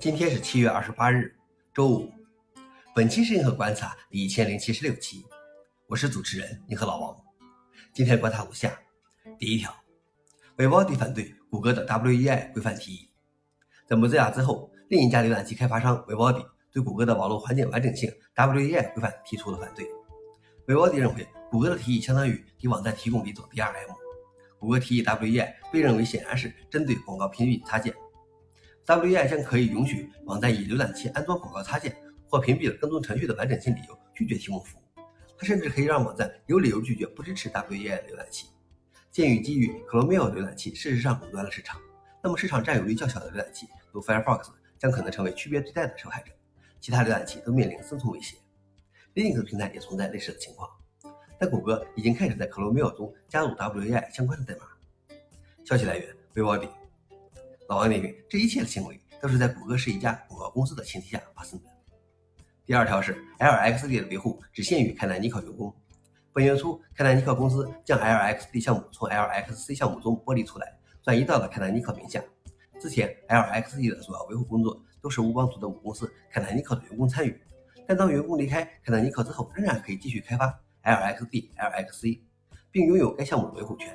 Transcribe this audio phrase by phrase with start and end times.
[0.00, 1.34] 今天是七月二十八日，
[1.74, 2.08] 周五。
[2.94, 5.26] 本期是银河观察第一千零七十六期，
[5.88, 7.16] 我是主持人银河老王。
[7.92, 8.78] 今天观察如下：
[9.40, 9.74] 第一条
[10.56, 13.08] vivod 反对谷歌的 WEI 规范提议。
[13.88, 19.84] 在 Mozilla 之后，另一家浏览器开发商 vivod 对谷歌的网络环境完整性 WEI 规范提出了反对。
[20.64, 23.96] vivod 认为，谷歌的提议相当于给网站提供了一种 DRM。
[24.60, 27.92] 谷歌提议 WEI 被认为显然是针对广告屏蔽插件。
[28.96, 31.94] WEI 将可以允许网站以浏览器安装广告插件
[32.26, 35.02] 或屏蔽了跟踪程序的完整性理由拒绝提供服务。
[35.36, 38.48] 它甚至可以让网站有理由拒绝不支持 WEI 浏览器。
[39.10, 41.78] 鉴于基于 Chromium 浏览器事实上垄断了市场，
[42.22, 44.48] 那么市场占有率较小的浏览器如 Firefox
[44.78, 46.32] 将可能成为区别对待的受害者，
[46.80, 48.38] 其他浏览器都面临生存威胁。
[49.14, 50.70] Linux 平台也存在类似的情况，
[51.38, 54.66] 但谷歌已经开始在 Chromium 中加入 WEI 相关的代码。
[55.62, 56.70] 消息来源：Vivaldi。
[57.68, 61.68] 老王点评：这一切的行为都是在谷歌是一家广告公司的前提下发生的。
[62.64, 65.74] 第二条是 LXD 的维护只限于 Canonical 员工。
[66.32, 72.24] 本月初，Canonical 公司将 LXD 项目从 LXC 项目中剥离出来，转移到了 Canonical 名下。
[72.80, 77.38] 之前，LXD 的主要维护工作都是乌邦图的母公司 Canonical 的员工参与，
[77.86, 82.20] 但当员工离开 Canonical 之后，仍然可以继续开发 LXD、LXC，
[82.70, 83.94] 并拥有该项目的维护权。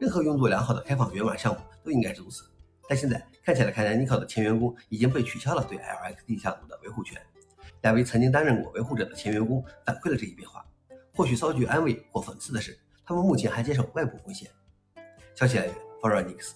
[0.00, 2.42] 任何运作良好的开放源码项目都应该是如此。
[2.88, 7.20] 但现在看起来，凯南尼克的前员工已经被取消了对 LXD 项目的维护权。
[7.82, 10.64] 两位曾经担任过维护者的前员工反馈了这一变化。
[11.14, 14.50] 或许稍具安慰或讽刺的是，他们目前还接受外部贡献。
[15.34, 16.54] 消息来源 f o r e n i x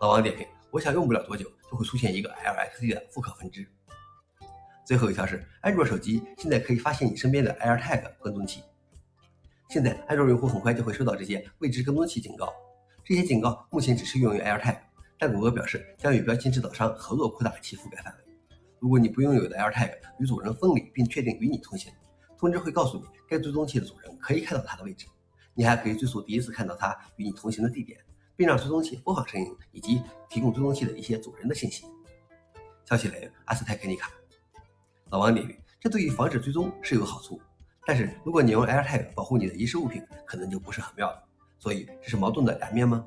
[0.00, 3.66] 老王点评：我想用不了多久就会出现一个 LXD 的复刻分支。
[4.84, 8.62] 最后一条是，安卓手机现在可以发现你身边的 AirTag 跟踪器。
[9.68, 12.52] 现在安卓用户很快就会收到这些未知跟踪器警告。
[13.04, 14.76] 这些警告目前只适用于 AirTag。
[15.20, 18.34] 但谷歌表示将与标签制造商合作扩大其覆盖范围。
[18.78, 21.92] 如果你不拥有的 AirTag 与主人分离并确定与你通信，
[22.38, 25.06] 通知会告诉你该追踪器的主人可以看到它的位置。
[25.52, 28.00] 你还可以追溯第一次看到它与你同行的地点，
[28.34, 30.00] 并让追踪器播放声音以及
[30.30, 31.84] 提供追踪器的一些主人的信息。
[32.86, 34.10] 消息来源：阿斯泰克尼卡。
[35.10, 37.38] 老王点评：这对于防止追踪是有好处，
[37.84, 41.22] 但是如果你用 AirTag 保护你的遗失物品，可能就不是很妙了。
[41.58, 43.06] 所以这是矛盾的两面吗？